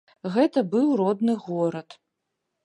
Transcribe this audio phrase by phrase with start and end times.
[0.37, 1.89] Гэта быў родны горад.